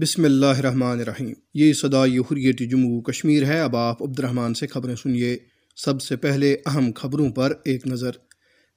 بسم 0.00 0.24
اللہ 0.24 0.46
الرحمن 0.46 1.00
الرحیم۔ 1.00 1.32
یہ 1.54 1.72
صدائی 1.72 2.18
حریت 2.18 2.70
جموں 2.70 3.02
کشمیر 3.02 3.44
ہے۔ 3.44 3.60
اب 3.60 3.76
آپ 3.76 4.02
عبد 4.02 4.18
الرحمن 4.18 4.54
سے 4.54 4.66
خبریں 4.66 4.94
سنیے۔ 4.96 5.38
سب 5.76 6.02
سے 6.02 6.16
پہلے 6.16 6.56
اہم 6.66 6.90
خبروں 6.96 7.30
پر 7.30 7.52
ایک 7.64 7.86
نظر۔ 7.86 8.10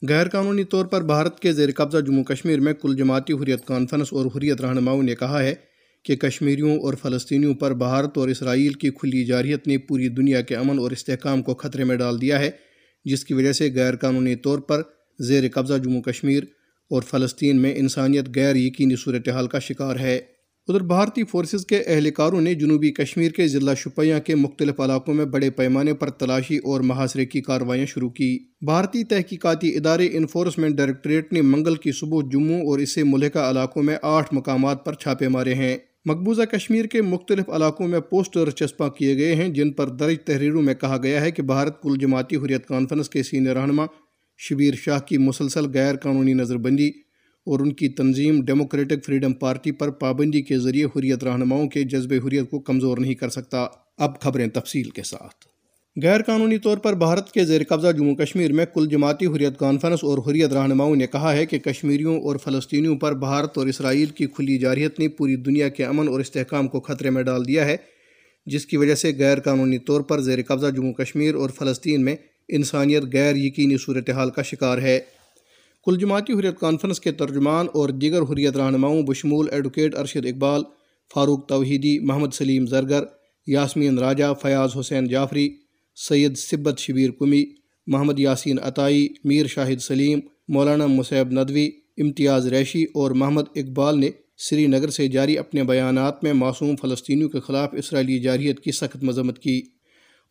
غیر 0.10 0.28
قانونی 0.28 0.64
طور 0.64 0.86
پر 0.86 1.02
بھارت 1.02 1.40
کے 1.40 1.54
زیر 1.54 1.70
قبضہ 1.76 1.98
جموں 1.98 2.24
کشمیر 2.24 2.60
میں 2.60 2.74
کل 2.74 2.96
جماعتی 2.96 3.34
حریت 3.34 3.66
کانفرنس 3.66 4.08
اور 4.12 4.26
حریت 4.26 4.62
رہنماؤں 4.62 5.04
نے 5.04 5.16
کہا 5.16 5.44
ہے 5.44 5.56
کہ 6.06 6.16
کشمیریوں 6.16 6.80
اور 6.80 6.94
فلسطینیوں 6.94 7.54
پر 7.54 7.74
بھارت 7.74 8.18
اور 8.18 8.28
اسرائیل 8.28 8.74
کی 8.74 8.90
کھلی 8.90 9.26
جارحیت 9.26 9.68
نے 9.68 9.78
پوری 9.78 10.08
دنیا 10.08 10.42
کے 10.42 10.56
امن 10.56 10.80
اور 10.80 10.92
استحکام 10.92 11.42
کو 11.42 11.56
خطرے 11.56 11.84
میں 11.84 11.96
ڈال 11.96 12.22
دیا 12.22 12.40
ہے، 12.40 12.52
جس 13.06 13.26
کی 13.26 13.34
وجہ 13.34 13.52
سے 13.52 13.70
غیر 13.76 13.96
قانونی 13.96 14.36
طور 14.36 14.60
پر 14.60 14.82
زیر 15.20 15.44
قبضہ 15.54 15.74
جموں 15.84 16.02
کشمیر 16.02 16.44
اور 16.90 17.02
فلسطین 17.02 17.62
میں 17.62 17.76
انسانیت 17.76 18.26
غیر 18.36 18.56
یقینی 18.56 18.96
صورتحال 18.96 19.48
کا 19.48 19.60
شکار 19.60 19.96
ہے۔ 19.96 20.20
ادھر 20.68 20.82
بھارتی 20.82 21.24
فورسز 21.24 21.66
کے 21.66 21.78
اہلکاروں 21.86 22.42
نے 22.42 22.54
جنوبی 22.54 22.92
کشمیر 22.92 23.32
کے 23.32 23.48
ضلع 23.48 23.74
شپیاں 23.74 24.20
کے 24.20 24.36
مختلف 24.36 24.80
علاقوں 24.80 25.14
میں 25.14 25.26
بڑے 25.26 25.50
پیمانے 25.50 25.94
پر 25.94 26.10
تلاشی 26.10 26.58
اور 26.58 26.82
محاصرے 26.82 27.26
کی 27.26 27.42
کارروائیاں 27.42 27.86
شروع 27.86 28.10
کی۔ 28.10 28.40
بھارتی 28.66 29.04
تحقیقاتی 29.04 29.76
ادارے 29.78 30.08
انفورسمنٹ 30.12 30.76
ڈائریکٹریٹ 30.76 31.34
نے 31.34 31.42
منگل 31.42 31.76
کی 31.76 31.92
صبح 31.92 32.22
جموں 32.32 32.62
اور 32.62 32.80
اسے 32.80 33.04
ملحقہ 33.04 33.40
علاقوں 33.40 33.84
میں 33.84 33.98
آٹھ 34.02 34.34
مقامات 34.34 34.86
پر 34.86 34.94
چھاپے 34.94 35.28
مارے 35.28 35.54
ہیں۔ 35.54 35.78
مقبوضہ 36.06 36.42
کشمیر 36.42 36.86
کے 36.86 37.02
مختلف 37.02 37.50
علاقوں 37.50 37.88
میں 37.88 38.00
پوسٹر 38.00 38.50
چسپاں 38.50 38.90
کیے 38.90 39.18
گئے 39.18 39.36
ہیں، 39.36 39.50
جن 39.50 39.72
پر 39.72 39.90
درج 39.90 40.16
تحریروں 40.26 40.62
میں 40.62 40.74
کہا 40.74 40.98
گیا 41.04 41.22
ہے 41.22 41.32
کہ 41.32 41.44
بھارت 41.44 41.82
کل 41.82 41.98
جماعتی 42.00 42.36
حریت 42.36 42.66
کانفرنس 42.66 43.10
کے 43.10 43.24
سینئر 43.24 43.56
رہنما 43.58 43.86
شبیر 44.38 44.74
شاہ 44.74 45.00
کی 45.00 45.18
مسلسل 45.18 45.66
غیر 45.74 45.96
قانونی 45.96 46.34
نظر 46.34 46.58
بندی 46.58 46.92
اور 47.46 47.60
ان 47.60 47.74
کی 47.74 47.90
تنظیم 47.90 48.42
ڈیموکریٹک 48.42 49.06
فریڈم 49.06 49.34
پارٹی 49.34 49.72
پر 49.72 49.90
پابندی 49.90 50.42
کے 50.42 50.60
ذریعے 50.60 50.86
حریت 50.86 51.24
رہنماؤں 51.24 51.68
کے 51.68 51.84
جذب 51.84 52.14
حریت 52.28 52.50
کو 52.50 52.60
کمزور 52.60 52.98
نہیں 52.98 53.14
کر 53.14 53.30
سکتا۔ 53.30 53.68
اب 53.98 54.20
خبریں 54.20 54.48
تفصیل 54.48 54.90
کے 54.90 55.04
ساتھ۔ 55.04 55.54
غیر 56.04 56.22
قانونی 56.22 56.58
طور 56.58 56.78
پر 56.78 56.94
بھارت 56.94 57.32
کے 57.32 57.46
زیر 57.46 57.62
قبضہ 57.70 57.92
جموں 57.92 58.16
کشمیر 58.16 58.54
میں 58.54 58.66
کل 58.74 58.88
جماعتی 58.88 59.26
حریت 59.26 59.58
کانفرنس 59.58 60.00
اور 60.04 60.18
حریت 60.18 60.54
رہنماؤں 60.54 60.96
نے 60.96 61.08
کہا 61.08 61.36
ہے 61.36 61.46
کہ 61.46 61.60
کشمیریوں 61.60 62.22
اور 62.22 62.36
فلسطینیوں 62.44 62.98
پر 62.98 63.14
بھارت 63.14 63.58
اور 63.58 63.68
اسرائیل 63.68 64.06
کی 64.06 64.26
کھلی 64.26 64.58
جارحیت 64.58 65.00
نے 65.00 65.08
پوری 65.08 65.36
دنیا 65.36 65.70
کے 65.70 65.86
امن 65.86 66.08
اور 66.08 66.20
استحکام 66.20 66.68
کو 66.68 66.80
خطرے 66.80 67.10
میں 67.10 67.24
ڈال 67.24 67.48
دیا 67.48 67.66
ہے، 67.66 67.78
جس 68.46 68.66
کی 68.66 68.78
وجہ 68.78 68.96
سے 68.96 69.12
غیر 69.18 69.40
قانونی 69.40 69.78
طور 69.78 70.02
پر 70.02 70.20
زیر 70.20 70.40
قبضہ 70.48 70.68
جموں 70.68 70.94
کشمیر 70.94 71.36
اور 71.36 71.50
فلسطین 71.50 72.06
میں 72.06 72.16
انسانیت 72.50 73.04
غیر 73.14 73.36
یقینی 73.36 73.78
صورتحال 73.78 74.30
کا 74.30 74.42
شکار 74.42 74.78
ہے۔ 74.78 75.00
کل 75.86 75.98
جماعتی 75.98 76.34
حریت 76.34 76.60
کانفرنس 76.60 77.00
کے 77.00 77.12
ترجمان 77.12 77.68
اور 77.74 77.90
دیگر 77.90 78.22
حریت 78.22 78.58
رہنماؤں 78.58 79.04
بشمول 79.04 79.48
ایڈوکیٹ 79.52 79.96
ارشد 79.96 80.26
اقبال، 80.26 80.62
فاروق 81.16 81.46
توحیدی، 81.46 82.00
محمد 82.00 82.34
سلیم 82.34 82.66
زرگر، 82.66 83.04
یاسمین 83.48 84.00
راجہ، 84.00 84.26
فیاض 84.42 84.70
حسین 84.80 85.08
جعفری، 85.08 85.56
سید 85.96 86.38
سبت 86.38 86.80
شبیر 86.80 87.10
کمی، 87.20 87.44
محمد 87.88 88.20
یاسین 88.20 88.60
عطائی، 88.62 89.08
میر 89.24 89.48
شاہد 89.48 89.82
سلیم، 89.82 90.20
مولانا 90.48 90.88
مصیب 90.88 91.32
ندوی، 91.32 91.70
امتیاز 91.98 92.48
ریشی 92.48 92.84
اور 92.84 93.12
محمد 93.12 93.42
اقبال 93.56 94.00
نے 94.00 94.10
سری 94.38 94.68
نگر 94.68 94.90
سے 94.90 95.08
جاری 95.08 95.38
اپنے 95.38 95.64
بیانات 95.64 96.24
میں 96.24 96.34
معصوم 96.34 96.76
فلسطینیوں 96.76 97.30
کے 97.30 97.40
خلاف 97.40 97.70
اسرائیلی 97.74 98.20
جارحیت 98.20 98.60
کی 98.60 98.72
سخت 98.72 99.04
مذمت 99.04 99.40
کی۔ 99.40 99.62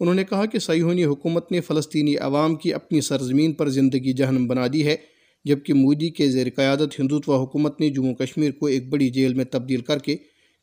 انہوں 0.01 0.15
نے 0.15 0.25
کہا 0.25 0.47
کہ 0.47 0.59
سیہونی 0.59 1.05
حکومت 1.05 1.53
نے 1.53 1.61
فلسطینی 1.61 2.17
عوام 2.17 2.55
کی 2.55 2.75
اپنی 2.75 3.01
سرزمین 3.01 3.53
پر 3.53 3.69
زندگی 3.69 4.13
جہنم 4.13 4.47
بنا 4.47 4.67
دی 4.73 4.87
ہے۔ 4.87 4.97
جبکہ 5.45 5.75
مودی 5.75 6.11
کے 6.11 6.31
زیر 6.31 6.47
قیادت 6.57 7.01
ہندوتوا 7.01 7.43
حکومت 7.43 7.81
نے 7.81 7.91
جموں 7.91 8.15
کشمیر 8.15 8.51
کو 8.51 8.67
ایک 8.67 8.89
بڑی 8.89 9.11
جیل 9.11 9.35
میں 9.35 9.45
تبدیل 9.45 9.81
کر 9.81 9.99
کے 9.99 10.17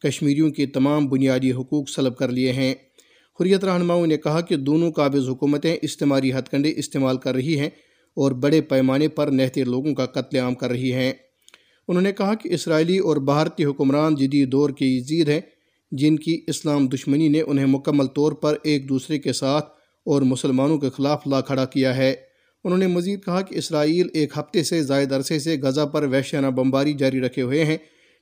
کشمیریوں 0.03 0.49
کے 0.49 0.65
تمام 0.65 1.07
بنیادی 1.07 1.51
حقوق 1.51 1.89
سلب 1.89 2.17
کر 2.17 2.29
لیے 2.29 2.53
ہیں۔ 2.53 2.75
حریت 3.39 3.63
رہنماؤں 3.63 4.07
نے 4.07 4.17
کہا 4.17 4.41
کہ 4.41 4.55
دونوں 4.55 4.91
قابض 4.91 5.29
حکومتیں 5.29 5.77
استعماری 5.81 6.33
ہتھ 6.33 6.49
کنڈے 6.49 6.73
استعمال 6.75 7.17
کر 7.17 7.35
رہی 7.35 7.59
ہیں 7.59 7.69
اور 8.15 8.31
بڑے 8.31 8.61
پیمانے 8.61 9.07
پر 9.07 9.27
نہتے 9.27 9.63
لوگوں 9.63 9.93
کا 9.93 10.05
قتل 10.05 10.37
عام 10.37 10.55
کر 10.55 10.69
رہی 10.69 10.93
ہیں۔ 10.93 11.13
انہوں 11.87 12.01
نے 12.01 12.11
کہا 12.11 12.33
کہ 12.33 12.49
اسرائیلی 12.53 12.97
اور 12.97 13.17
بھارتی 13.17 13.65
حکمران 13.65 14.15
جدید 14.15 14.51
دور 14.51 14.69
کے 14.69 14.85
یزید 14.85 15.29
ہیں، 15.29 15.41
جن 15.91 16.15
کی 16.15 16.41
اسلام 16.47 16.87
دشمنی 16.87 17.27
نے 17.27 17.41
انہیں 17.41 17.65
مکمل 17.65 18.07
طور 18.07 18.31
پر 18.31 18.57
ایک 18.63 18.89
دوسرے 18.89 19.19
کے 19.19 19.33
ساتھ 19.33 19.69
اور 20.05 20.21
مسلمانوں 20.21 20.77
کے 20.77 20.89
خلاف 20.89 21.27
لا 21.27 21.41
کھڑا 21.41 21.65
کیا 21.65 21.97
ہے۔ 21.97 22.15
انہوں 22.63 22.79
نے 22.79 22.87
مزید 22.87 23.23
کہا 23.23 23.41
کہ 23.41 23.55
اسرائیل 23.55 24.07
ایک 24.13 24.37
ہفتے 24.37 24.63
سے 24.63 24.83
زائد 24.83 25.11
عرصے 25.11 25.39
سے 25.39 25.57
غزہ 25.61 25.81
پر 25.81 26.03
وحشانہ 26.03 26.47
بمباری 26.47 26.93
جاری 26.93 27.19
رکھے 27.21 27.41
ہوئے 27.41 27.65
ہیں، 27.65 27.77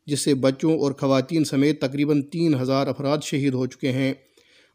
جس 0.06 0.20
سے 0.20 0.34
بچوں 0.34 0.80
اور 0.80 0.92
خواتین 0.92 1.44
سمیت 1.44 1.82
تقریباً 1.82 2.22
تین 2.22 2.56
ہزار 2.56 2.88
افراد 2.88 3.18
شہید 3.24 3.54
ہو 3.54 3.66
چکے 3.66 3.92
ہیں۔ 3.92 4.14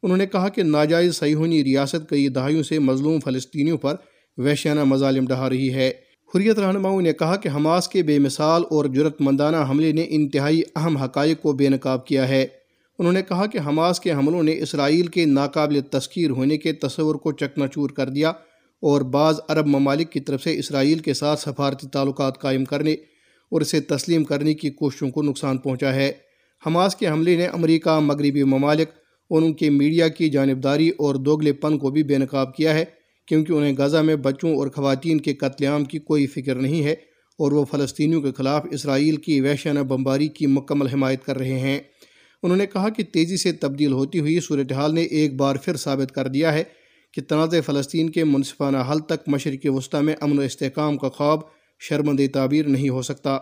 انہوں 0.02 0.16
نے 0.16 0.26
کہا 0.26 0.48
کہ 0.48 0.62
ناجائز 0.62 1.16
سیہونی 1.16 1.64
ریاست 1.64 2.08
کئی 2.08 2.28
دہائیوں 2.28 2.62
سے 2.62 2.78
مظلوم 2.78 3.20
فلسطینیوں 3.20 3.78
پر 3.78 3.94
وحشانہ 4.36 4.84
مظالم 4.84 5.26
ڈھا 5.26 5.50
رہی 5.50 5.74
ہے۔ 5.74 5.92
حریت 6.34 6.58
رہنماؤں 6.58 7.02
نے 7.02 7.12
کہا 7.12 7.36
کہ 7.36 7.48
حماس 7.48 7.88
کے 7.88 8.02
بے 8.02 8.18
مثال 8.18 8.62
اور 8.70 8.84
جرت 8.84 9.20
مندانہ 9.20 9.56
حملے 9.70 9.92
نے 9.92 10.06
انتہائی 10.08 10.62
اہم 10.76 10.96
حقائق 10.96 11.42
کو 11.42 11.52
بے 11.52 11.68
نقاب 11.68 12.06
کیا 12.06 12.28
ہے۔ 12.28 12.46
انہوں 12.98 13.12
نے 13.12 13.22
کہا 13.22 13.46
کہ 13.46 13.58
حماس 13.58 14.00
کے 14.00 14.12
حملوں 14.12 14.42
نے 14.42 14.58
اسرائیل 14.58 15.06
کے 15.06 15.24
ناقابل 15.24 15.80
تسکیر 15.80 16.30
ہونے 16.30 16.58
کے 16.58 16.72
تصور 16.72 17.14
کو 17.14 17.32
چکنا 17.32 17.66
چور 17.66 17.90
کر 17.90 18.08
دیا 18.08 18.32
اور 18.82 19.00
بعض 19.00 19.40
عرب 19.48 19.66
ممالک 19.66 20.12
کی 20.12 20.20
طرف 20.20 20.42
سے 20.42 20.58
اسرائیل 20.58 20.98
کے 20.98 21.14
ساتھ 21.14 21.40
سفارتی 21.40 21.88
تعلقات 21.88 22.38
قائم 22.38 22.64
کرنے 22.64 22.92
اور 23.52 23.60
اسے 23.60 23.80
تسلیم 23.80 24.24
کرنے 24.24 24.54
کی 24.54 24.70
کوششوں 24.70 25.10
کو 25.10 25.22
نقصان 25.22 25.58
پہنچا 25.58 25.94
ہے۔ 25.94 26.12
حماس 26.66 26.96
کے 26.96 27.08
حملے 27.08 27.36
نے 27.36 27.46
امریکہ، 27.46 27.98
مغربی 27.98 28.42
ممالک 28.44 28.90
اور 29.30 29.42
ان 29.42 29.52
کے 29.52 29.70
میڈیا 29.70 30.08
کی 30.08 30.28
جانبداری 30.28 30.88
اور 30.88 31.14
دوگلے 31.14 31.52
پن 31.52 31.78
کو 31.78 31.90
بھی 31.90 32.02
بے 32.02 32.18
نقاب 32.18 32.54
کیا 32.54 32.74
ہے، 32.74 32.84
کیونکہ 33.28 33.52
انہیں 33.52 33.74
غزہ 33.78 33.96
میں 33.96 34.16
بچوں 34.16 34.54
اور 34.56 34.68
خواتین 34.68 35.20
کے 35.20 35.34
قتل 35.34 35.64
عام 35.64 35.84
کی 35.84 35.98
کوئی 35.98 36.26
فکر 36.26 36.54
نہیں 36.54 36.84
ہے 36.84 36.92
اور 37.38 37.52
وہ 37.52 37.64
فلسطینیوں 37.64 38.22
کے 38.22 38.32
خلاف 38.32 38.66
اسرائیل 38.70 39.16
کی 39.16 39.40
وحشانہ 39.40 39.80
بمباری 39.80 40.28
کی 40.28 40.46
مکمل 40.46 40.86
حمایت 40.86 41.24
کر 41.24 41.38
رہے 41.38 41.58
ہیں۔ 41.58 41.78
انہوں 42.42 42.56
نے 42.56 42.66
کہا 42.66 42.88
کہ 42.88 43.02
تیزی 43.02 43.36
سے 43.36 43.52
تبدیل 43.52 43.92
ہوتی 43.92 44.20
ہوئی 44.20 44.40
صورتحال 44.40 44.94
نے 44.94 45.02
ایک 45.02 45.36
بار 45.36 45.56
پھر 45.56 45.76
ثابت 45.76 46.12
کر 46.12 46.28
دیا 46.28 46.52
ہے 46.52 46.64
کہ 47.12 47.22
تنازع 47.22 47.60
فلسطین 47.66 48.10
کے 48.10 48.24
منصفانہ 48.24 48.76
حل 48.90 48.98
تک 48.98 49.28
مشرق 49.28 49.66
وسطی 49.70 50.02
میں 50.02 50.14
امن 50.20 50.38
و 50.38 50.40
استحکام 50.40 50.96
کا 50.96 51.08
خواب 51.08 51.40
شرمند 51.78 52.20
تعبیر 52.32 52.66
نہیں 52.66 52.88
ہو 52.88 53.02
سکتا۔ 53.02 53.38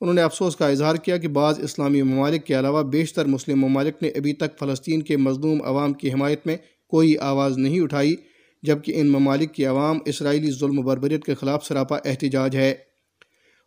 انہوں 0.00 0.14
نے 0.14 0.22
افسوس 0.22 0.56
کا 0.56 0.68
اظہار 0.68 0.94
کیا 0.94 1.16
کہ 1.16 1.28
بعض 1.28 1.60
اسلامی 1.60 2.02
ممالک 2.02 2.44
کے 2.44 2.58
علاوہ 2.58 2.82
بیشتر 2.82 3.24
مسلم 3.24 3.60
ممالک 3.60 4.02
نے 4.02 4.08
ابھی 4.08 4.32
تک 4.32 4.58
فلسطین 4.58 5.02
کے 5.02 5.16
مظلوم 5.16 5.62
عوام 5.62 5.92
کی 5.92 6.12
حمایت 6.12 6.46
میں 6.46 6.56
کوئی 6.88 7.18
آواز 7.18 7.58
نہیں 7.58 7.80
اٹھائی، 7.80 8.16
جبکہ 8.62 9.00
ان 9.00 9.08
ممالک 9.08 9.54
کی 9.54 9.66
عوام 9.66 9.98
اسرائیلی 10.04 10.50
ظلم 10.50 10.78
و 10.78 10.82
بربریت 10.82 11.24
کے 11.24 11.34
خلاف 11.34 11.66
سراپا 11.66 11.98
احتجاج 12.04 12.56
ہے۔ 12.56 12.74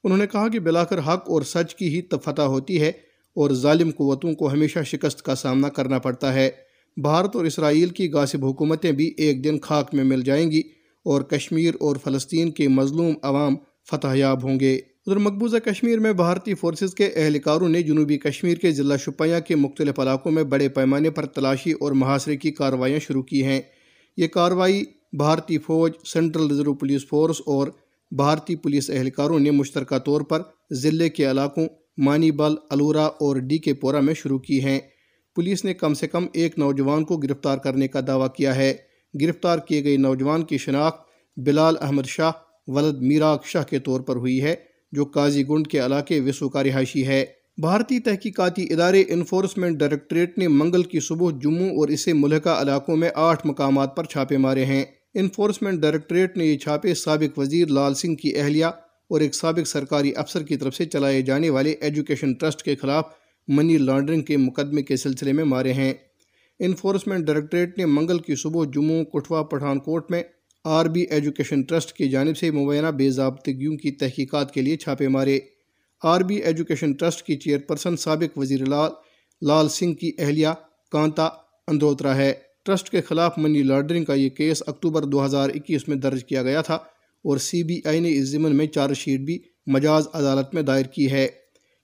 انہوں 0.03 0.18
نے 0.18 0.28
کہا 0.28 0.47
کہ 0.47 0.59
بلاکر 0.59 1.00
حق 1.00 1.29
اور 1.29 1.41
سچ 1.41 1.75
کی 1.75 1.95
ہی 1.95 2.01
فتح 2.24 2.41
ہوتی 2.41 2.81
ہے 2.81 2.89
اور 3.35 3.51
ظالم 3.51 3.89
قوتوں 3.89 4.34
کو 4.34 4.51
ہمیشہ 4.51 4.79
شکست 4.85 5.22
کا 5.22 5.35
سامنا 5.35 5.69
کرنا 5.69 6.00
پڑتا 6.00 6.34
ہے۔ 6.34 6.50
بھارت 6.97 7.35
اور 7.35 7.46
اسرائیل 7.46 7.90
کی 7.90 8.12
غاصب 8.12 8.46
حکومتیں 8.46 8.91
بھی 8.91 9.13
ایک 9.18 9.44
دن 9.44 9.60
خاک 9.60 9.94
میں 9.94 10.04
مل 10.04 10.21
جائیں 10.21 10.51
گی 10.51 10.62
اور 11.06 11.21
کشمیر 11.21 11.74
اور 11.80 11.95
فلسطین 12.04 12.51
کے 12.51 12.68
مظلوم 12.68 13.13
عوام 13.24 13.56
فتح 13.92 14.16
یاب 14.16 14.44
ہوں 14.44 14.60
گے۔ 14.60 14.75
ادھر 14.75 15.18
مقبوضہ 15.18 15.57
کشمیر 15.57 16.00
میں 16.00 16.13
بھارتی 16.13 16.54
فورسز 16.54 16.95
کے 16.95 17.10
اہلکاروں 17.16 17.69
نے 17.69 17.81
جنوبی 17.81 18.18
کشمیر 18.18 18.57
کے 18.57 18.71
ضلع 18.71 18.95
شپیاں 18.95 19.39
کے 19.39 19.56
مختلف 19.56 20.00
علاقوں 20.00 20.31
میں 20.31 20.44
بڑے 20.44 20.69
پیمانے 20.69 21.10
پر 21.10 21.25
تلاشی 21.25 21.71
اور 21.71 21.92
محاصرے 21.92 22.38
کی 22.38 22.51
کارروائیاں 22.51 23.00
شروع 23.00 23.24
کی 23.24 23.44
ہیں۔ 23.44 23.62
یہ 24.18 24.27
کارروائی 24.27 24.83
بھارتی 25.18 25.57
فوج 25.57 25.92
سینٹرل 26.06 26.48
ریزرو 26.48 26.74
پولیس 26.74 27.07
فورس 27.07 27.42
اور 27.45 27.68
بھارتی 28.12 28.56
پولیس 28.56 28.89
اہلکاروں 28.89 29.39
نے 29.39 29.51
مشترکہ 29.51 29.98
طور 29.98 30.21
پر 30.21 30.42
ضلع 30.71 31.07
کے 31.07 31.31
علاقوں 31.31 31.68
مانی 31.98 32.31
بل، 32.31 32.56
الورا 32.69 33.06
اور 33.06 33.36
ڈی 33.36 33.57
کے 33.57 33.74
پورا 33.74 34.00
میں 34.00 34.13
شروع 34.13 34.39
کی 34.39 34.63
ہیں۔ 34.63 34.80
پولیس 35.38 35.66
نے 35.66 35.74
کم 35.74 35.94
سے 35.94 36.07
کم 36.07 36.25
ایک 36.34 36.60
نوجوان 36.60 37.04
کو 37.04 37.18
گرفتار 37.18 37.57
کرنے 37.57 37.88
کا 37.88 38.00
دعویٰ 38.07 38.28
کیا 38.38 38.56
ہے۔ 38.56 38.74
گرفتار 39.22 39.60
کیے 39.60 39.84
گئے 39.84 39.98
نوجوان 39.98 40.44
کی 40.44 40.57
شناخت 40.57 41.00
بلال 41.38 41.75
احمد 41.81 42.06
شاہ، 42.06 42.31
ولد 42.68 43.01
میراک 43.01 43.45
شاہ 43.45 43.63
کے 43.63 43.80
طور 43.80 44.00
پر 44.00 44.16
ہوئی 44.16 44.42
ہے، 44.42 44.56
جو 44.92 45.06
قاضی 45.06 45.48
گنڈ 45.50 45.68
کے 45.68 45.86
علاقے 45.86 46.19
وسو 46.19 46.50
کا 46.50 46.63
رہائشی 46.63 47.07
ہے۔ 47.07 47.25
بھارتی 47.57 48.00
تحقیقاتی 48.00 48.68
ادارے 48.74 49.04
انفورسمنٹ 49.07 49.78
ڈائریکٹریٹ 49.78 50.38
نے 50.38 50.48
منگل 50.48 50.84
کی 50.84 51.00
صبح 51.00 51.31
جموں 51.44 51.69
اور 51.69 51.88
اسے 51.88 52.13
ملحقہ 52.13 52.50
علاقوں 52.50 52.98
میں 52.98 53.10
آٹھ 53.16 53.48
مقامات 53.48 53.95
پر 53.95 54.04
چھاپے 54.04 54.38
مارے 54.38 54.66
ہیں۔ 54.66 54.86
انفورسمنٹ 55.13 55.80
ڈائریکٹریٹ 55.80 56.38
نے 56.38 56.45
یہ 56.45 56.57
چھاپے 56.57 56.94
سابق 56.94 57.40
وزیر 57.40 57.68
لال 57.68 57.94
سنگھ 57.94 58.16
کی 58.16 58.36
اہلیہ 58.36 58.66
اور 59.10 59.22
ایک 59.22 59.36
سابق 59.36 59.68
سرکاری 59.68 60.12
افسر 60.16 60.44
کی 60.44 60.57
طرف 60.57 60.75
سے 60.75 60.86
چلائے 60.86 61.22
جانے 61.22 61.50
والے 61.50 61.72
ایجوکیشن 61.72 62.33
ٹرسٹ 62.33 62.63
کے 62.63 62.75
خلاف 62.75 63.06
منی 63.47 63.77
لانڈرنگ 63.77 64.21
کے 64.21 64.38
مقدمے 64.38 64.81
کے 64.81 64.95
سلسلے 64.95 65.33
میں 65.33 65.44
مارے 65.44 65.73
ہیں۔ 65.73 65.94
انفورسمنٹ 66.59 67.25
ڈائریکٹریٹ 67.25 67.77
نے 67.77 67.85
منگل 67.85 68.19
کی 68.19 68.35
صبح 68.35 68.65
جموں 68.75 69.03
کٹھوا 69.03 69.44
پٹھان 69.44 69.79
کوٹ 69.79 70.11
میں 70.11 70.23
آر 70.65 70.85
بی 70.85 71.01
ایجوکیشن 71.01 71.61
ٹرسٹ 71.61 71.94
کی 71.94 72.09
جانب 72.09 72.38
سے 72.38 72.51
مبینہ 72.51 72.88
بے 72.88 73.09
ضابطگیوں 73.09 73.77
کی 73.77 73.91
تحقیقات 73.91 74.53
کے 74.53 74.61
لیے 74.61 74.77
چھاپے 74.77 75.07
مارے۔ 75.07 75.39
آر 76.03 76.21
بی 76.21 76.35
ایجوکیشن 76.35 76.91
ٹرسٹ 76.91 77.25
کی 77.25 77.35
چیئرپرسن 77.35 77.97
سابق 77.97 78.38
وزیر 78.38 78.65
لال 78.65 78.91
لال 79.41 79.69
سنگھ 79.69 79.95
کی 79.95 80.11
اہلیہ 80.17 80.47
کانتا 80.91 81.29
اندوترا 81.67 82.17
ہے۔ 82.17 82.33
ٹرسٹ 82.65 82.89
کے 82.89 83.01
خلاف 83.01 83.38
منی 83.38 83.63
لانڈرنگ 83.63 84.05
کا 84.05 84.13
یہ 84.13 84.29
کیس 84.29 84.63
اکتوبر 84.67 85.03
دو 85.03 85.25
ہزار 85.25 85.49
اکیس 85.49 85.88
میں 85.88 85.97
درج 85.97 86.25
کیا 86.25 86.44
گیا 86.44 86.61
تھا 86.61 86.75
اور 87.25 87.38
سی 87.38 87.63
بی 87.63 87.79
آئی 87.85 87.99
نے 87.99 88.17
اس 88.17 88.27
ضمن 88.27 88.55
میں 88.55 88.67
چارج 88.67 88.97
شیٹ 88.97 89.19
بھی 89.19 89.39
مجاز 89.67 90.07
عدالت 90.13 90.53
میں 90.53 90.61
دائر 90.61 90.85
کی 90.85 91.11
ہے۔ 91.11 91.27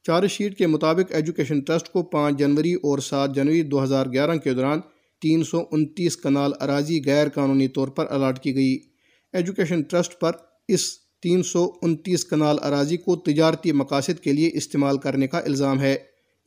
چارج 0.03 0.31
شیٹ 0.31 0.57
کے 0.57 0.67
مطابق 0.67 1.11
ایجوکیشن 1.13 1.59
ٹرسٹ 1.59 1.89
کو 1.89 2.03
پانچ 2.03 2.39
جنوری 2.39 2.73
اور 2.73 2.99
سات 2.99 3.35
جنوری 3.35 3.61
دو 3.61 3.83
ہزار 3.83 4.05
گیارہ 4.13 4.35
کے 4.35 4.53
دوران 4.53 4.79
تین 5.21 5.43
سو 5.43 5.63
انتیس 5.71 6.17
کنال 6.17 6.51
اراضی 6.59 6.99
غیر 7.05 7.29
قانونی 7.29 7.67
طور 7.67 7.87
پر 7.87 8.05
الاٹ 8.09 8.43
کی 8.43 8.55
گئی۔ 8.55 8.79
ایجوکیشن 9.33 9.81
ٹرسٹ 9.81 10.19
پر 10.19 10.31
اس 10.67 10.99
تین 11.21 11.43
سو 11.43 11.71
انتیس 11.81 12.25
کنال 12.25 12.57
اراضی 12.61 12.97
کو 12.97 13.15
تجارتی 13.15 13.71
مقاصد 13.71 14.19
کے 14.19 14.33
لیے 14.33 14.49
استعمال 14.53 14.97
کرنے 14.97 15.27
کا 15.27 15.37
الزام 15.37 15.81
ہے۔ 15.81 15.95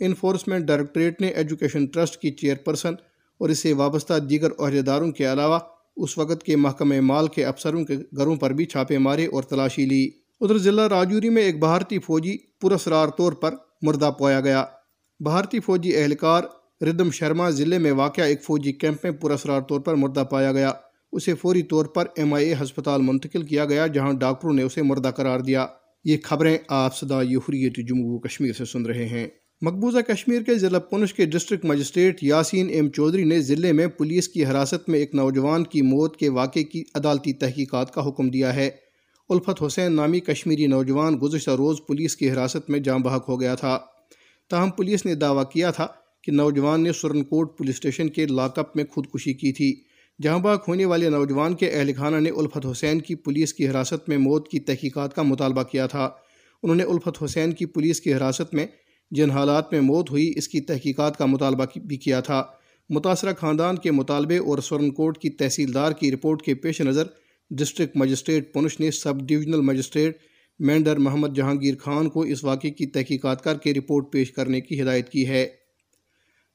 انفورسمنٹ 0.00 0.64
ڈائریکٹریٹ 0.64 1.20
نے 1.20 1.26
ایجوکیشن 1.26 1.86
ٹرسٹ 1.86 2.16
کی 2.16 2.30
چیئرپرسن 2.30 2.94
اور 3.38 3.48
اسے 3.48 3.72
وابستہ 3.72 4.18
دیگر 4.18 4.48
عہدیداروں 4.58 5.10
کے 5.12 5.32
علاوہ 5.32 5.58
اس 5.96 6.18
وقت 6.18 6.42
کے 6.42 6.56
محکمہ 6.56 7.00
مال 7.00 7.28
کے 7.28 7.44
افسروں 7.44 7.84
کے 7.84 7.96
گھروں 8.16 8.36
پر 8.36 8.50
بھی 8.50 8.64
چھاپے 8.64 8.98
مارے 8.98 9.26
اور 9.26 9.42
تلاشی 9.42 9.86
لی۔ 9.86 10.25
ادھر 10.40 10.58
ضلع 10.58 10.88
راجوری 10.88 11.28
میں 11.28 11.42
ایک 11.42 11.58
بھارتی 11.58 11.98
فوجی 11.98 12.36
پرسرار 12.60 13.08
طور 13.08 13.32
پر 13.32 13.54
مردہ 13.82 14.10
پایا 14.18 14.40
گیا۔ 14.40 14.64
بھارتی 15.20 15.60
فوجی 15.60 15.96
اہلکار 15.96 16.42
ردم 16.82 17.10
شرما 17.10 17.50
ضلع 17.50 17.78
میں 17.78 17.92
واقع 17.92 18.20
ایک 18.20 18.42
فوجی 18.42 18.72
کیمپ 18.72 19.04
میں 19.04 19.12
پرسرار 19.12 19.60
طور 19.60 19.80
پر 19.80 19.94
مردہ 19.94 20.24
پایا 20.30 20.52
گیا۔ 20.52 20.72
اسے 21.12 21.34
فوری 21.34 21.62
طور 21.62 21.84
پر 21.84 22.06
ایم 22.16 22.34
آئی 22.34 22.48
اے 22.48 22.54
ہسپتال 22.62 23.02
منتقل 23.02 23.42
کیا 23.42 23.64
گیا، 23.64 23.86
جہاں 23.86 24.12
ڈاکٹروں 24.12 24.52
نے 24.52 24.62
اسے 24.62 24.82
مردہ 24.82 25.10
قرار 25.16 25.40
دیا۔ 25.40 25.66
یہ 26.04 26.16
خبریں 26.24 26.58
آپ 26.68 26.96
صدا 26.96 27.22
حریت 27.22 27.88
جموں 27.88 28.18
کشمیر 28.18 28.52
سے 28.52 28.64
سن 28.64 28.86
رہے 28.86 29.06
ہیں۔ 29.06 29.28
مقبوضہ 29.60 29.98
کشمیر 29.98 30.42
کے 30.42 30.54
ضلع 30.54 30.78
پنچ 30.78 31.14
کے 31.14 31.24
district 31.24 31.64
magistrate 31.64 32.22
Yasin 32.22 32.68
M 32.68 32.88
Chaudhary 32.88 33.24
نے 33.24 33.40
ضلع 33.40 33.72
میں 33.72 33.86
پولیس 33.86 34.28
کی 34.28 34.46
حراست 34.46 34.88
میں 34.88 34.98
ایک 34.98 35.14
نوجوان 35.14 35.64
کی 35.64 35.82
موت 35.82 36.16
کے 36.16 36.28
واقعے 36.28 36.64
کی 36.64 36.84
عدالتی 36.94 37.32
تحقیقات 37.32 37.94
کا 37.94 38.08
حکم 38.08 38.30
دیا 38.30 38.54
ہے۔ 38.54 38.70
الفت 39.28 39.62
حسین 39.62 39.92
نامی 39.92 40.20
کشمیری 40.20 40.66
نوجوان 40.66 41.18
گزشتہ 41.22 41.50
روز 41.50 41.76
پولیس 41.86 42.16
کی 42.16 42.30
حراست 42.30 42.70
میں 42.70 42.78
جام 42.78 43.02
بحق 43.02 43.28
ہو 43.28 43.40
گیا 43.40 43.54
تھا۔ 43.54 43.78
تاہم 44.50 44.70
پولیس 44.70 45.06
نے 45.06 45.14
دعویٰ 45.14 45.44
کیا 45.52 45.70
تھا 45.70 45.86
کہ 46.22 46.32
نوجوان 46.32 46.82
نے 46.82 46.92
سرن 46.92 47.24
کوٹ 47.24 47.58
پولیس 47.58 47.74
اسٹیشن 47.74 48.08
کے 48.08 48.26
لاک 48.26 48.58
اپ 48.58 48.76
میں 48.76 48.84
خودکشی 48.90 49.34
کی 49.34 49.52
تھی۔ 49.52 49.82
جہاں 50.22 50.38
بحق 50.38 50.68
ہونے 50.68 50.84
والے 50.84 51.10
نوجوان 51.10 51.54
کے 51.54 51.70
اہل 51.70 51.90
خانہ 51.96 52.16
نے 52.16 52.30
الفت 52.30 52.66
حسین 52.70 53.00
کی 53.00 53.14
پولیس 53.14 53.54
کی 53.54 53.68
حراست 53.68 54.08
میں 54.08 54.18
موت 54.18 54.48
کی 54.48 54.60
تحقیقات 54.60 55.16
کا 55.16 55.22
مطالبہ 55.22 55.62
کیا 55.62 55.86
تھا۔ 55.86 56.10
انہوں 56.62 56.76
نے 56.76 56.82
الفت 56.82 57.22
حسین 57.22 57.52
کی 57.52 57.66
پولیس 57.66 58.00
کی 58.00 58.14
حراست 58.14 58.54
میں 58.54 58.66
جن 59.10 59.30
حالات 59.30 59.72
میں 59.72 59.80
موت 59.80 60.10
ہوئی، 60.10 60.32
اس 60.36 60.48
کی 60.48 60.60
تحقیقات 60.60 61.18
کا 61.18 61.26
مطالبہ 61.26 61.64
بھی 61.84 61.96
کیا 61.96 62.20
تھا۔ 62.20 62.44
متاثرہ 62.88 63.32
خاندان 63.40 63.76
کے 63.76 63.90
مطالبے 63.90 64.38
اور 64.38 64.58
سورن 64.58 64.90
کوٹ 64.90 65.18
کی 65.18 65.30
تحصیلدار 65.30 65.92
کی 65.92 66.12
رپورٹ 66.12 66.42
کے 66.42 66.54
پیش 66.54 66.80
نظر 66.80 67.06
ڈسٹرکٹ 67.50 67.96
مجسٹریٹ 67.96 68.52
پنش 68.52 68.80
نے 68.80 68.90
sub 68.90 69.20
divisional 69.20 69.60
magistrate 69.60 70.16
Mendhar 70.58 70.96
Mohammad 70.96 71.36
Jahangir 71.36 71.74
Khan 71.76 72.08
کو 72.08 72.20
اس 72.20 72.44
واقعے 72.44 72.70
کی 72.70 72.86
تحقیقات 72.86 73.44
کر 73.44 73.58
کے 73.58 73.74
رپورٹ 73.74 74.12
پیش 74.12 74.32
کرنے 74.32 74.60
کی 74.60 74.82
ہدایت 74.82 75.08
کی 75.08 75.28
ہے۔ 75.28 75.48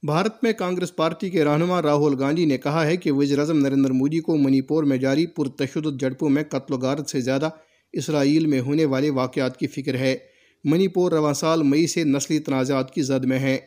بھارت 0.03 0.43
میں 0.43 0.53
کانگریس 0.53 0.95
پارٹی 0.95 1.29
کے 1.29 1.43
رہنما 1.43 1.81
راہول 1.81 2.15
گاندھی 2.19 2.45
نے 2.45 2.57
کہا 2.57 2.85
ہے 2.85 2.97
کہ 2.97 3.11
وزیر 3.11 3.39
اعظم 3.39 3.59
نریندر 3.59 3.91
مودی 3.91 4.19
کو 4.19 4.37
منی 4.37 4.61
پور 4.61 4.83
میں 4.83 4.97
جاری 4.97 5.25
پرتشدد 5.25 5.99
جھڑپوں 5.99 6.29
میں 6.29 6.43
قتل 6.43 6.73
و 6.73 6.77
غارت 6.77 7.09
سے 7.09 7.21
زیادہ 7.21 7.49
اسرائیل 7.93 8.45
میں 8.45 8.59
ہونے 8.59 8.85
والے 8.85 9.09
واقعات 9.09 9.57
کی 9.57 9.67
فکر 9.67 9.95
ہے۔ 9.95 10.17
منی 10.63 10.87
پور 10.87 11.11
رواں 11.11 11.33
سال 11.33 11.63
مئی 11.63 11.87
سے 11.87 12.03
نسلی 12.03 12.39
تنازعات 12.39 12.93
کی 12.93 13.01
زد 13.01 13.25
میں 13.25 13.39
ہے 13.39 13.57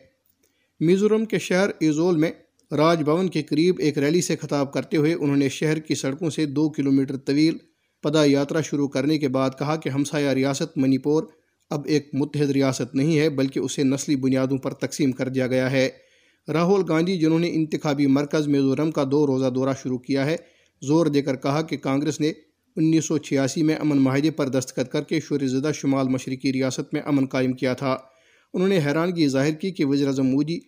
میزورم 0.79 1.25
کے 1.25 1.39
شہر 1.39 1.69
ایزول 1.79 2.17
میں 2.17 2.31
راج 2.71 3.03
بھون 3.03 3.29
کے 3.29 3.43
قریب 3.43 3.75
ایک 3.79 3.97
ریلی 3.97 4.21
سے 4.21 4.35
خطاب 4.35 4.73
کرتے 4.73 4.97
ہوئے 4.97 5.13
انہوں 5.13 5.37
نے 5.37 5.49
شہر 5.49 5.79
کی 5.79 5.95
سڑکوں 5.95 6.29
سے 6.29 6.45
دو 6.45 6.69
کلومیٹر 6.69 7.17
طویل 7.17 7.57
پدا 8.03 8.25
یاترا 8.25 8.61
شروع 8.61 8.87
کرنے 8.87 9.17
کے 9.17 9.27
بعد 9.27 9.49
کہا 9.59 9.75
کہ 9.75 9.89
ہمسایہ 9.89 10.29
ریاست 10.29 10.77
منی 10.77 10.97
پور 10.97 11.23
اب 11.69 11.81
ایک 11.85 12.09
متحد 12.13 12.49
ریاست 12.49 12.95
نہیں 12.95 13.19
ہے، 13.19 13.29
بلکہ 13.29 13.59
اسے 13.59 13.83
نسلی 13.83 14.15
بنیادوں 14.15 14.57
پر 14.57 14.73
تقسیم 14.73 15.11
کر 15.11 15.29
دیا 15.29 15.47
گیا 15.47 15.71
ہے۔ 15.71 15.89
راہول 16.47 16.83
گاندھی، 16.89 17.17
جنہوں 17.17 17.39
نے 17.39 17.49
انتخابی 17.53 18.07
مرکز 18.07 18.47
میزورم 18.47 18.91
کا 18.91 19.03
دو 19.11 19.27
روزہ 19.27 19.49
دورہ 19.49 19.73
شروع 19.83 19.97
کیا 19.97 20.25
ہے، 20.25 20.35
زور 20.81 21.05
دے 21.05 21.21
کر 21.21 21.35
کہا 21.35 21.61
کہ 21.61 21.77
کانگریس 21.77 22.19
نے 22.19 22.31
انیس 22.75 23.05
سو 23.05 23.17
چھیاسی 23.17 23.63
میں 23.63 23.75
امن 23.75 23.97
معاہدے 23.97 24.31
پر 24.31 24.47
دستخط 24.47 24.91
کر 24.91 25.01
کے 25.01 25.19
شور 25.19 25.39
زدہ 25.39 25.71
شمال 25.73 26.07
مشرقی 26.07 26.53
ریاست 26.53 26.93
میں 26.93 27.01
امن 27.05 27.25
قائم 27.25 27.53
کیا 27.53 27.73
تھا۔ 27.73 27.97
انہوں 28.53 28.67
نے 28.67 28.77
حیرانگی 28.77 29.27
ظاہر 29.27 29.51
کی 29.51 29.71
کہ 29.71 29.85
وزیر 29.85 30.07
اعظم 30.07 30.27
مودی 30.27 30.59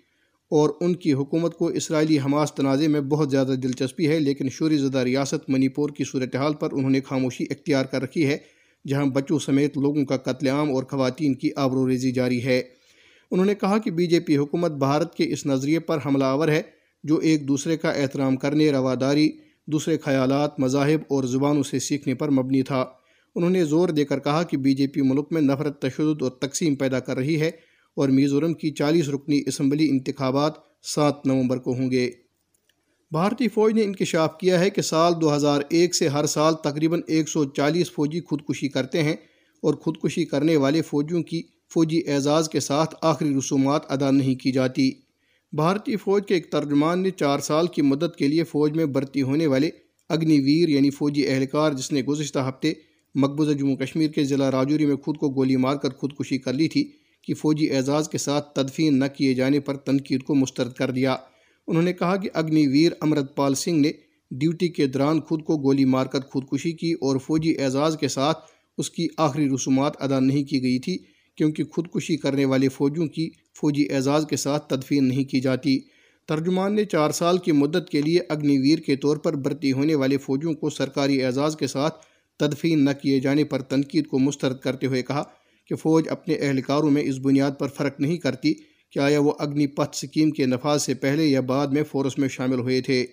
اور 0.50 0.70
ان 0.82 0.96
کی 0.96 1.14
حکومت 1.14 1.56
کو 1.56 1.68
اسرائیلی 1.68 2.20
حماس 2.20 2.54
تنازع 2.54 2.88
میں 2.88 3.02
بہت 3.02 3.32
زیادہ 3.32 3.48
دلچسپی 3.48 4.08
ہے، 4.08 4.20
لیکن 4.20 4.50
شوری 4.50 4.78
زدہ 4.78 4.98
ریاست 4.98 5.50
منی 5.50 5.68
پور 5.68 5.90
کی 5.90 6.04
صورتحال 6.04 6.54
پر 6.54 6.70
انہوں 6.72 6.90
نے 6.90 7.02
خاموشی 7.02 7.44
اختیار 7.44 7.86
کر 7.86 8.02
رکھی 8.02 8.26
ہے، 8.26 8.38
جہاں 8.88 9.06
بچوں 9.06 9.40
سمیت 9.40 9.78
لوگوں 9.78 10.06
کا 10.06 10.18
قتل 10.18 10.48
عام 10.48 10.72
اور 10.72 10.84
خواتین 10.84 11.34
کی 11.34 11.50
آبرو 11.56 11.88
ریزی 11.88 12.12
جاری 12.12 12.44
ہے۔ 12.44 12.62
انہوں 13.32 13.46
نے 13.46 13.56
کہا 13.56 13.78
کہ 13.78 13.92
بی 13.92 14.08
جے 14.08 14.20
پی 14.20 14.38
حکومت 14.38 14.72
بھارت 14.72 15.16
کے 15.16 15.24
اس 15.34 15.46
نظریے 15.46 15.80
پر 15.80 15.98
حملہ 16.06 16.24
آور 16.24 16.48
ہے، 16.48 16.62
جو 17.04 17.18
ایک 17.18 17.48
دوسرے 17.48 17.78
کا 17.78 17.90
احترام 17.90 18.36
کرنے، 18.36 18.72
رواداری، 18.72 19.30
دوسرے 19.68 19.98
خیالات، 19.98 20.60
مذاہب 20.60 21.00
اور 21.08 21.24
زبانوں 21.24 21.64
سے 21.64 21.80
سیکھنے 21.80 22.14
پر 22.14 22.30
مبنی 22.30 22.62
تھا۔ 22.62 22.86
انہوں 23.36 23.50
نے 23.50 23.66
زور 23.66 23.90
دے 23.90 24.06
کر 24.06 24.20
کہا 24.20 24.44
کہ 24.44 24.58
بی 24.58 24.74
جے 24.74 24.88
پی 24.88 25.02
ملک 25.02 25.28
میں 25.32 25.42
نفرت، 25.42 25.82
تشدد 25.82 26.22
اور 26.22 26.32
تقسیم 26.32 26.76
پیدا 26.76 27.00
کر 27.00 27.18
رہی 27.18 27.42
ہے۔ 27.42 27.52
اور 27.98 28.10
میزورم 28.10 28.54
کی 28.54 28.72
چالیس 28.72 29.10
رکنی 29.10 29.42
اسمبلی 29.48 29.90
انتخابات 29.90 30.54
سات 30.84 31.26
نومبر 31.26 31.58
کو 31.58 31.74
ہوں 31.74 31.92
گے۔ 31.92 32.12
بھارتی 33.12 33.48
فوج 33.48 33.74
نے 33.74 33.84
انکشاف 33.84 34.38
کیا 34.38 34.60
ہے 34.60 34.70
کہ 34.70 34.82
سال 34.82 35.14
دو 35.22 35.36
ہزار 35.36 35.62
ایک 35.70 35.96
سے 35.96 36.08
ہر 36.08 36.26
سال 36.26 36.54
تقریباً 36.64 37.02
ایک 37.08 37.30
سو 37.30 37.46
چالیس 37.46 37.92
فوجی 37.92 38.22
خودکشی 38.22 38.68
کرتے 38.68 39.04
ہیں 39.04 39.16
اور 39.64 39.74
خودکشی 39.74 40.26
کرنے 40.26 40.58
والے 40.58 40.82
فوجیوں 40.82 41.24
کی 41.24 41.42
فوجی 41.74 42.02
اعزاز 42.08 42.50
کے 42.50 42.60
ساتھ 42.60 42.96
آخری 43.02 43.34
رسومات 43.38 43.92
ادا 43.92 44.12
نہیں 44.12 44.36
کی 44.36 44.52
جاتی۔ 44.52 44.92
بھارتی 45.54 45.96
فوج 45.96 46.24
کے 46.28 46.34
ایک 46.34 46.52
ترجمان 46.52 47.04
نے 47.04 47.12
چار 47.12 47.40
سال 47.40 47.68
کی 47.68 47.82
مدت 47.82 48.16
کے 48.16 48.28
لیے 48.28 48.44
فوج 48.44 48.72
میں 48.72 48.86
بھرتی 48.86 49.22
ہونے 49.22 49.48
والے 49.48 49.70
اگنی 50.10 50.40
ویر 50.40 50.70
یعنی 50.70 50.90
فوجی 50.90 51.28
اہلکار 51.28 51.72
جس 51.72 51.92
نے 51.92 52.02
گزشتہ 52.02 52.40
ہفتے 52.40 52.74
مقبوضہ 53.16 53.52
جموں 53.52 53.76
کشمیر 53.76 54.10
کے 54.10 54.24
ضلع 54.24 54.52
راجوری 54.52 54.86
میں 54.86 54.96
خود 54.96 55.18
کو 55.18 55.30
گولی 55.30 55.56
مار 55.56 55.76
کر 55.76 55.90
خودکشی 55.90 56.38
کر 56.38 56.54
لی 56.54 56.68
تھی 56.68 56.92
کہ 57.28 57.34
فوجی 57.34 57.72
اعزاز 57.72 58.10
کے 58.10 58.18
ساتھ 58.18 58.54
تدفین 58.54 59.00
نہ 59.00 59.06
کیے 59.06 59.34
جانے 59.34 59.60
پر 59.60 59.78
تنقید 59.78 60.24
کو 60.24 60.36
مسترد 60.36 60.74
کر 60.74 60.92
دیا۔ 60.92 61.16
انہوں 61.68 61.84
نے 61.84 61.94
کہا 61.94 62.16
کہ 62.16 62.30
اگنی 62.34 62.68
ویر 62.68 62.92
امرت 63.02 63.36
پال 63.36 63.56
سنگھ 63.56 63.80
نے 63.80 63.92
ڈیوٹی 64.32 64.68
کے 64.68 64.88
دوران 64.88 65.22
خود 65.22 65.44
کو 65.44 65.58
گولی 65.58 65.86
مار 65.86 66.06
کر 66.06 66.20
خودکشی 66.20 66.72
کی 66.72 66.94
اور 66.94 67.18
فوجی 67.18 67.60
اعزاز 67.60 67.98
کے 68.00 68.08
ساتھ 68.08 68.38
اس 68.78 68.90
کی 68.90 69.08
آخری 69.18 69.50
رسومات 69.50 70.02
ادا 70.02 70.20
نہیں 70.20 70.44
کی 70.44 70.62
گئی 70.64 70.80
تھی 70.80 70.98
کیونکہ 71.36 71.64
خودکشی 71.64 72.18
کرنے 72.18 72.46
والے 72.46 72.70
فوجیوں 72.70 73.08
کی 73.08 73.30
فوجی 73.60 73.88
اعزاز 73.92 74.26
کے 74.30 74.36
ساتھ 74.36 74.70
تدفین 74.70 75.08
نہیں 75.08 75.24
کی 75.24 75.40
جاتی۔ 75.40 75.80
ترجمان 76.28 76.76
نے 76.76 76.86
چار 76.86 77.10
سال 77.10 77.38
کی 77.38 77.52
مدت 77.52 77.90
کے 77.90 78.02
لیے 78.02 78.20
اگنی 78.30 78.58
ویر 78.58 78.80
کے 78.80 78.96
طور 78.96 79.18
پر 79.18 79.34
بھرتی 79.34 79.72
ہونے 79.72 79.96
والے 79.96 80.18
فوجیوں 80.18 80.54
کو 80.54 80.70
سرکاری 80.70 81.24
اعزاز 81.24 81.56
کے 81.56 81.68
ساتھ 81.68 82.06
تدفین 82.40 82.86
نہ 82.86 82.90
کیے 83.02 83.20
جانے 83.20 83.44
پر 83.44 83.62
تنقید 83.62 84.08
کو 84.08 84.20
مسترد 84.20 84.60
کرتے 84.60 84.88
ہوئے 84.88 85.02
کہا 85.02 85.24
کہ 85.68 85.76
فوج 85.76 86.08
اپنے 86.10 86.36
اہلکاروں 86.36 86.92
میں 86.92 87.04
اس 87.04 87.20
بنیاد 87.20 87.52
پر 87.60 87.68
فرق 87.68 88.00
نہیں 88.00 88.18
کرتی 88.18 88.54
کہ 88.92 89.00
آیا 89.00 89.20
وہ 89.20 89.34
اگنی 89.40 89.68
پتھ 89.68 89.96
سکیم 89.96 90.32
کے 90.32 90.46
نفاذ 90.46 90.82
سے 90.82 90.94
پہلے 90.94 91.26
یا 91.26 91.42
بعد 91.42 91.68
میں 91.68 91.84
فورس 91.84 92.18
میں 92.18 92.28
شامل 92.28 92.60
ہوئے 92.60 92.82
تھے؟ 92.82 93.06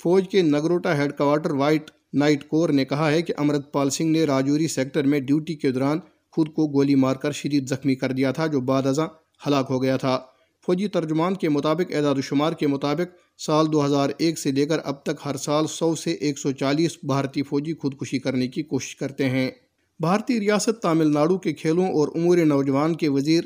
فوج 0.00 0.28
کے 0.28 0.42
Nagrota 0.42 0.96
headquarter 1.18 1.50
White 1.50 1.90
Knight 2.12 2.48
Corps 2.48 2.68
نے 2.68 2.84
کہا 2.84 3.10
ہے 3.10 3.22
کہ 3.22 3.34
امرت 3.36 3.72
پال 3.72 3.90
سنگھ 3.90 4.12
نے 4.12 4.24
راجوری 4.24 4.68
سیکٹر 4.68 5.04
میں 5.04 5.20
ڈیوٹی 5.20 5.54
کے 5.54 5.70
دوران 5.70 5.98
خود 6.32 6.48
کو 6.48 6.66
گولی 6.66 6.94
مار 6.94 7.16
کر 7.16 7.32
شدید 7.32 7.68
زخمی 7.68 7.94
کر 7.94 8.12
دیا 8.12 8.32
تھا، 8.32 8.46
جو 8.46 8.60
بعد 8.60 8.86
ازاں 8.86 9.06
ہلاک 9.46 9.66
ہو 9.70 9.82
گیا 9.82 9.96
تھا۔ 9.96 10.18
فوجی 10.66 10.88
ترجمان 10.88 11.34
کے 11.34 11.48
مطابق، 11.48 11.94
اعداد 11.94 12.18
و 12.18 12.20
شمار 12.20 12.52
کے 12.52 12.66
مطابق، 12.66 13.16
سال 13.38 13.72
دو 13.72 13.84
ہزار 13.86 14.10
ایک 14.18 14.38
سے 14.38 14.52
لے 14.52 14.66
کر 14.66 14.78
اب 14.84 15.02
تک 15.02 15.20
ہر 15.24 15.36
سال 15.36 15.66
سو 15.66 15.94
سے 15.94 16.10
ایک 16.10 16.38
سو 16.38 16.52
چالیس 16.52 16.98
بھارتی 17.02 17.42
فوجی 17.42 17.72
خودکشی 17.74 18.18
کرنے 18.18 18.48
کی 18.48 18.62
کوشش 18.62 18.96
کرتے 18.96 19.28
ہیں۔ 19.28 19.50
بھارتی 20.00 20.40
ریاست 20.40 20.82
تامل 20.82 21.12
ناڈو 21.12 21.38
کے 21.38 21.52
کھیلوں 21.52 21.86
اور 21.86 22.08
امور 22.14 22.38
نوجوان 22.38 22.96
کے 22.96 23.08
وزیر 23.08 23.44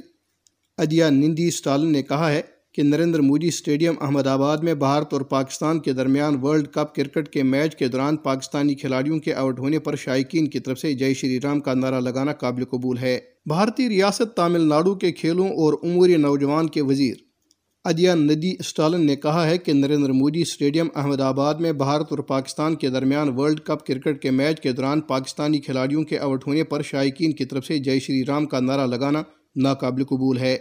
ادیا 0.78 1.10
نندی 1.10 1.48
اسٹالن 1.48 1.92
نے 1.92 2.02
کہا 2.02 2.32
ہے 2.32 2.42
کہ 2.72 2.82
نریندر 2.82 3.20
مودی 3.20 3.48
اسٹیڈیم 3.48 3.94
احمد 4.00 4.26
آباد 4.26 4.58
میں 4.58 4.74
بھارت 4.74 5.12
اور 5.12 5.20
پاکستان 5.20 5.80
کے 5.80 5.92
درمیان 5.92 6.36
ورلڈ 6.42 6.68
کپ 6.68 6.94
کرکٹ 6.94 7.28
کے 7.28 7.42
میچ 7.42 7.76
کے 7.76 7.88
دوران 7.88 8.16
پاکستانی 8.16 8.74
کھلاڑیوں 8.74 9.18
کے 9.18 9.34
آؤٹ 9.34 9.58
ہونے 9.58 9.78
پر 9.78 9.96
شائقین 9.96 10.50
کی 10.50 10.60
طرف 10.60 10.78
سے 10.78 10.92
جے 10.92 11.14
شری 11.14 11.40
رام 11.40 11.60
کا 11.60 11.74
نعرہ 11.74 12.00
لگانا 12.00 12.32
قابل 12.32 12.64
قبول 12.64 12.98
ہے۔ 12.98 13.20
بھارتی 13.46 13.88
ریاست 13.88 14.36
تامل 14.36 14.68
ناڈو 14.68 14.94
کے 14.94 15.12
کھیلوں 15.12 15.48
اور 15.48 15.74
عموری 15.82 16.16
نوجوان 16.16 16.68
کے 16.68 16.82
وزیر 16.82 17.14
ادیا 17.84 18.14
ندی 18.14 18.54
اسٹالن 18.58 19.04
نے 19.06 19.14
کہا 19.16 19.46
ہے 19.46 19.56
کہ 19.58 19.72
نریندر 19.72 20.12
مودی 20.12 20.40
اسٹیڈیم 20.40 20.88
احمد 20.94 21.20
آباد 21.20 21.54
میں 21.54 21.72
بھارت 21.72 22.06
اور 22.10 22.18
پاکستان 22.18 22.74
کے 22.74 22.88
درمیان 22.90 23.28
ورلڈ 23.28 23.60
کپ 23.60 23.84
کرکٹ 23.86 24.22
کے 24.22 24.30
میچ 24.30 24.60
کے 24.60 24.72
دوران 24.72 25.00
پاکستانی 25.00 25.58
کھلاڑیوں 25.58 26.04
کے 26.04 26.18
آؤٹ 26.18 26.46
ہونے 26.46 26.64
پر 26.64 26.82
شائقین 26.82 27.32
کی 27.32 27.44
طرف 27.44 27.66
سے 27.66 27.78
جے 27.78 27.98
شری 28.00 28.24
رام 28.28 28.46
کا 28.46 28.60
نعرہ 28.60 28.86
لگانا 28.86 29.22
ناقابل 29.56 30.04
قبول 30.04 30.38
ہے۔ 30.38 30.56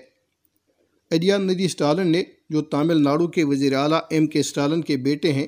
ادیا 1.12 1.38
ندی 1.38 1.66
اسٹالن 1.66 2.12
نے، 2.12 2.24
جو 2.50 2.62
تامل 2.62 3.04
ناڈو 3.04 3.28
کے 3.28 3.44
وزیر 3.44 3.74
اعلیٰ 3.74 4.00
ایم 4.10 4.28
کے 4.28 4.40
اسٹالن 4.40 4.82
کے 4.82 4.98
بیٹے 4.98 5.32
ہیں، 5.32 5.48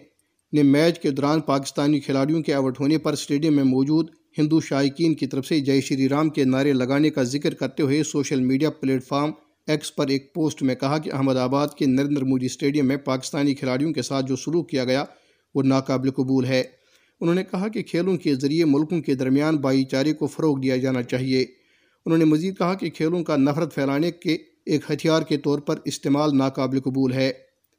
نے 0.53 0.63
میچ 0.63 0.99
کے 0.99 1.11
دوران 1.11 1.41
پاکستانی 1.41 1.99
کھلاڑیوں 1.99 2.41
کے 2.41 2.53
آؤٹ 2.53 2.79
ہونے 2.79 2.97
پر 2.97 3.13
اسٹیڈیم 3.13 3.55
میں 3.55 3.63
موجود 3.63 4.09
ہندو 4.37 4.59
شائقین 4.59 5.13
کی 5.15 5.27
طرف 5.27 5.45
سے 5.45 5.59
جے 5.59 5.81
شری 5.81 6.09
رام 6.09 6.29
کے 6.29 6.43
نعرے 6.43 6.73
لگانے 6.73 7.09
کا 7.09 7.23
ذکر 7.23 7.53
کرتے 7.53 7.83
ہوئے 7.83 8.03
social 8.03 8.39
media 8.41 8.69
plate 8.69 9.03
form 9.03 9.31
X 9.67 9.95
پر 9.95 10.07
ایک 10.07 10.33
پوسٹ 10.33 10.63
میں 10.63 10.75
کہا 10.75 10.97
کہ 10.97 11.11
احمد 11.13 11.37
آباد 11.37 11.67
کے 11.67 11.85
نریندر 11.85 12.23
مودی 12.23 12.45
اسٹیڈیم 12.45 12.87
میں 12.87 12.97
پاکستانی 12.97 13.53
کھلاڑیوں 13.55 13.93
کے 13.93 14.01
ساتھ 14.01 14.25
جو 14.25 14.35
سلوک 14.35 14.69
کیا 14.69 14.83
گیا، 14.83 15.05
وہ 15.55 15.63
ناقابل 15.63 16.11
قبول 16.11 16.45
ہے۔ 16.45 16.63
انہوں 17.21 17.35
نے 17.35 17.43
کہا 17.43 17.67
کہ 17.67 17.83
کھیلوں 17.83 18.17
کے 18.17 18.35
ذریعے 18.35 18.65
ملکوں 18.65 19.01
کے 19.01 19.15
درمیان 19.15 19.57
بھائی 19.57 19.83
چارے 19.83 20.13
کو 20.13 20.27
فروغ 20.27 20.59
دیا 20.59 20.77
جانا 20.77 21.03
چاہیے۔ 21.03 21.45
انہوں 22.05 22.17
نے 22.17 22.25
مزید 22.25 22.57
کہا 22.57 22.73
کہ 22.73 22.89
کھیلوں 22.89 23.23
کا 23.23 23.37
نفرت 23.37 23.75
پھیلانے 23.75 24.11
کے 24.11 24.37
ایک 24.65 24.91
ہتھیار 24.91 25.21
کے 25.21 25.37
طور 25.37 25.59
پر 25.59 25.75
استعمال 25.85 26.37
ناقابل 26.37 26.79
قبول 26.79 27.13
ہے۔ 27.13 27.33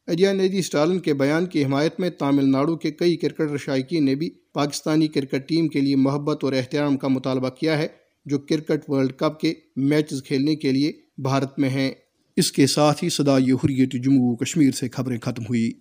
اجیا 0.06 0.32
نیدی 0.32 0.58
اسٹالن 0.58 0.98
کے 0.98 1.14
بیان 1.14 1.46
کی 1.46 1.64
حمایت 1.64 2.00
میں 2.00 2.10
تامل 2.10 2.50
ناڈو 2.50 2.76
کے 2.76 2.90
کئی 2.90 3.16
کرکٹر 3.16 3.56
شائقین 3.56 4.04
نے 4.04 4.14
بھی 4.14 4.30
پاکستانی 4.52 5.06
کرکٹ 5.06 5.48
ٹیم 5.48 5.68
کے 5.68 5.80
لیے 5.80 5.96
محبت 5.96 6.44
اور 6.44 6.52
احترام 6.52 6.96
کا 6.96 7.08
مطالبہ 7.08 7.48
کیا 7.48 7.78
ہے، 7.78 7.86
جو 8.26 8.38
کرکٹ 8.38 8.90
ورلڈ 8.90 9.12
کپ 9.12 9.40
کے 9.40 9.54
میچز 9.76 10.22
کھیلنے 10.22 10.56
کے 10.56 10.72
لیے 10.72 10.92
بھارت 11.18 11.58
میں 11.58 11.68
ہیں۔ 11.68 11.90
اس 12.36 12.52
کے 12.52 12.66
ساتھ 12.66 13.04
ہی 13.04 13.08
صدا 13.08 13.38
یہ 13.38 13.54
حریت 13.54 14.04
جموں 14.04 14.36
کشمیر 14.36 14.70
سے 14.70 14.88
خبریں 14.88 15.18
ختم 15.18 15.42
ہوئی۔ 15.42 15.72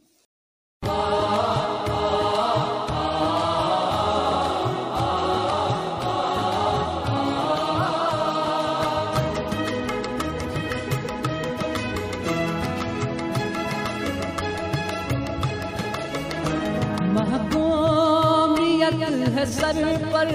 سر 19.47 19.95
پر 20.11 20.27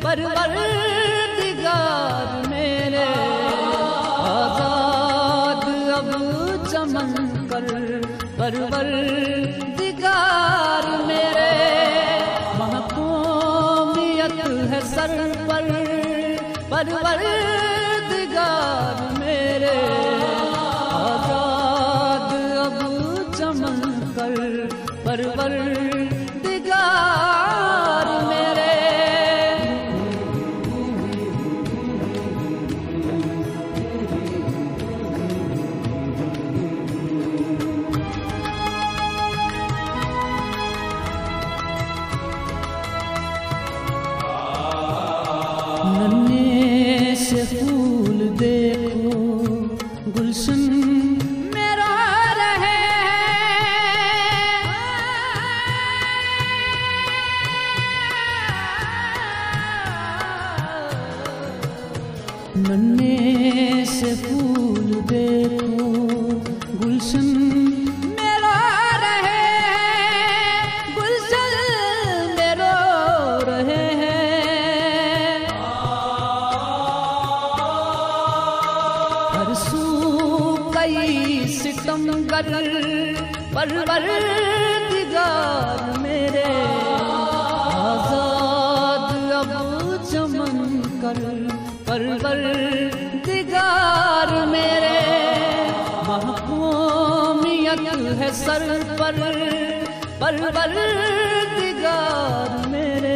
پروردگار 0.00 0.73
پرور 8.44 8.84
دگار 9.78 10.88
میرے 11.06 11.52
محکومیت 12.58 14.32
ہے 14.72 14.80
سر 14.84 15.32
پر۔ 15.46 15.68
پرور 16.68 17.22
دگار 18.10 19.18
میرے۔ 19.18 19.74
آزاد 20.92 22.34
اب 22.58 22.84
چمن 23.38 23.80
کر 24.16 24.36
پروردگار 25.04 25.93
ننے 62.76 63.84
سے 63.88 64.12
پھول 64.22 64.92
دیکھو 65.10 65.86
گلشن 66.80 67.63
سر 98.34 98.82
پر 98.98 99.18
پروردگار 100.20 100.74
میرے 102.70 103.14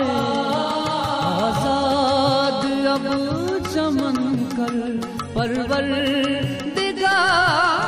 آزاد 1.47 2.63
اب 2.93 3.07
چمن 3.75 4.19
کر 4.57 4.79
پروردگار 5.35 5.91
دگار 6.77 7.88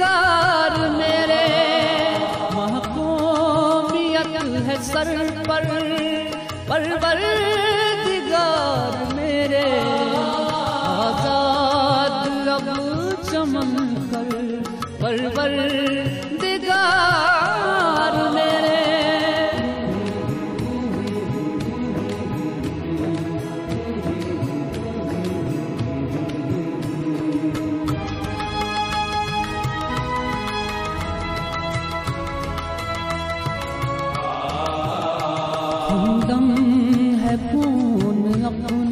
میرے 0.89 1.45
محکومیت 2.55 4.35
ہے 4.67 4.75
سر 4.83 5.11
پر 5.47 5.67
پرور 6.67 7.21
دگار 8.05 8.95
میرے 9.15 9.69
آزاد 10.97 12.15
لب 12.47 12.67
چمن 13.31 13.71
کر 14.11 14.31
پروردگار 15.01 16.02
ہمدم 36.33 37.19
ہے 37.23 37.35
پون 37.51 38.43
اپنا 38.45 38.82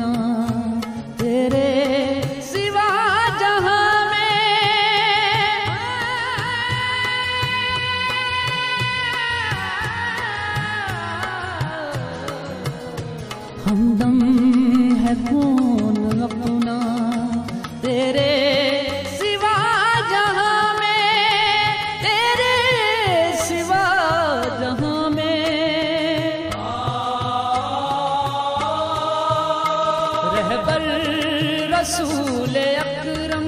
رسول 31.81 32.55
اکرم، 32.57 33.45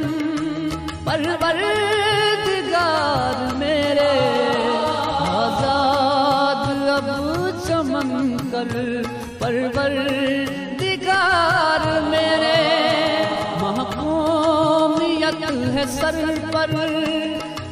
پروردگار 1.06 1.52
میرے، 3.60 4.16
آزاد 5.32 6.64
اب 6.96 7.10
چمن 7.68 8.10
کر، 8.52 8.74
پروردگار 9.40 10.24
میرے، 12.10 12.62
محکومیت 13.62 15.42
ہے 15.76 15.86
سر 16.00 16.20
پر، 16.54 16.74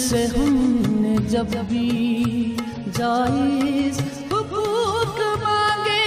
سے 0.09 0.25
ہم 0.25 0.81
نے 0.99 1.15
جب 1.29 1.45
بھی 1.67 2.55
جائز 2.97 3.99
حقوق 4.31 5.19
مانگے۔ 5.43 6.05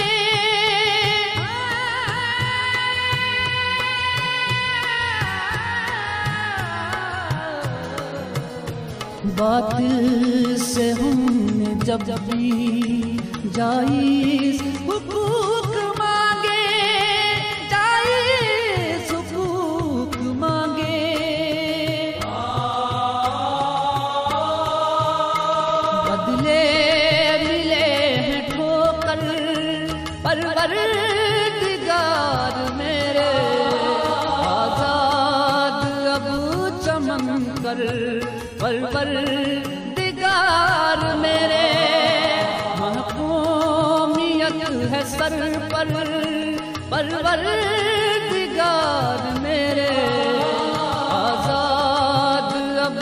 باطل 9.37 10.55
سے 10.57 10.91
ہم 10.91 11.25
نے 11.55 11.73
جب 11.85 11.99
بھی 12.25 13.17
جائز 13.53 14.72
پروردگار 47.23 48.69
میرے 49.41 49.89
آزاد 51.11 52.51
اب 52.85 52.97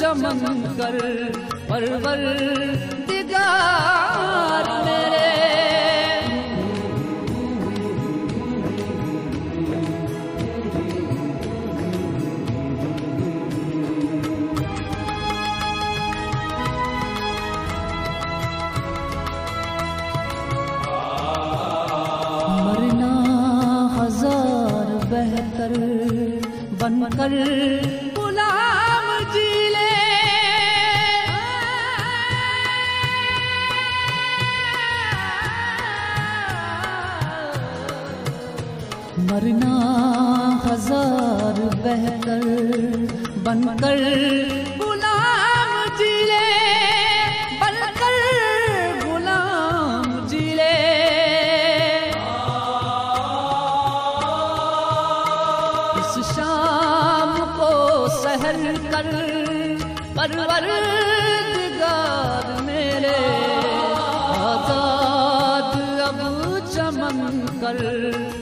چمن 0.00 0.40
کر 0.78 0.96
پرور 1.68 2.22
دگار 3.08 4.66
میرے 4.84 5.25
بہتر 25.68 26.74
بن 26.80 27.02
کر 27.16 27.32
غلام 28.16 29.06
جی 29.32 29.68
لے۔ 29.72 29.84
مرنا 39.18 39.74
ہزار 40.64 41.60
بہتر 41.84 42.44
بن 43.44 43.62
کر 43.80 44.00
پروردگار 60.56 62.46
میرے 62.64 63.16
آزاد 64.44 65.74
اب 66.04 66.20
چمن 66.74 67.26
کر 67.60 67.80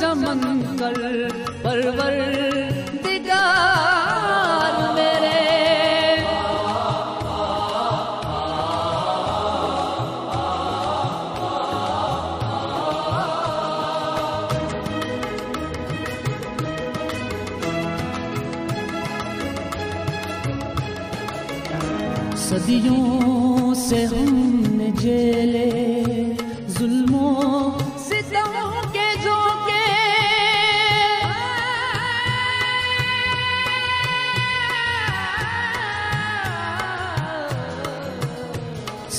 چمن 0.00 0.40
کر 0.78 0.98
پروردگار 1.62 2.33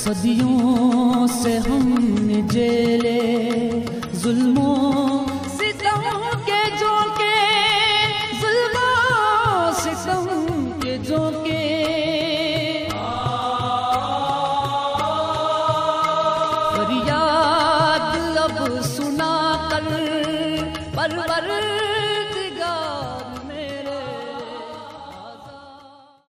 صدیوں 0.06 1.26
سے 1.28 1.56
ہم 1.58 1.94
نے 2.22 2.40
جیلے 2.50 3.20
ظلموں 4.14 5.25